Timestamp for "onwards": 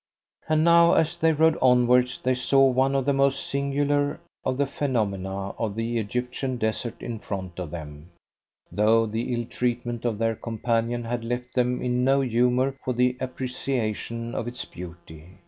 1.61-2.17